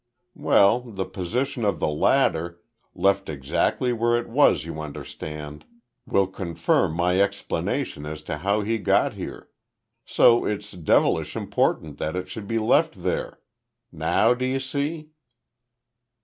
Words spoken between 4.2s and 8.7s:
was, you understand will confirm my explanation as to how